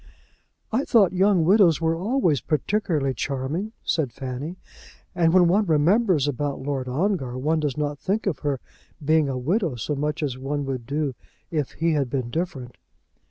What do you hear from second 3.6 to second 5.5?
said Fanny; "and when